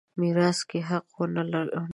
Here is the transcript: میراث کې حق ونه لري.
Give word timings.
میراث 0.19 0.59
کې 0.69 0.79
حق 0.89 1.07
ونه 1.17 1.43
لري. 1.51 1.79